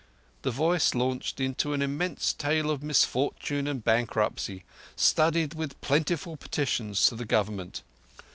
The 0.41 0.49
voice 0.49 0.95
launched 0.95 1.39
into 1.39 1.73
an 1.73 1.83
immense 1.83 2.33
tale 2.33 2.71
of 2.71 2.81
misfortune 2.81 3.67
and 3.67 3.83
bankruptcy, 3.83 4.63
studded 4.95 5.53
with 5.53 5.79
plentiful 5.81 6.37
petitions 6.37 7.05
to 7.05 7.15
the 7.15 7.23
Government. 7.23 7.83